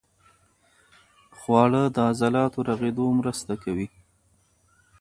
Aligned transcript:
خواړه 1.37 1.83
د 1.95 1.97
عضلاتو 2.09 2.59
رغېدو 2.69 3.05
مرسته 3.19 3.53
کوي. 3.63 3.87